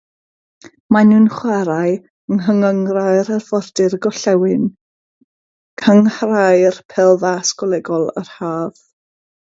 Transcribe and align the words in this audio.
Maen 0.95 1.09
nhw'n 1.09 1.27
chwarae 1.33 1.91
yng 2.35 2.41
Nghynghrair 2.61 3.29
Arfordir 3.37 3.97
y 3.97 4.01
Gorllewin, 4.07 4.65
cynghrair 5.85 6.81
pêl-fas 6.95 7.57
golegol 7.63 8.11
yr 8.23 8.37
haf. 8.41 8.85